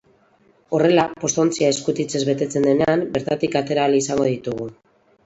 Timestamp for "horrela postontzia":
0.77-1.69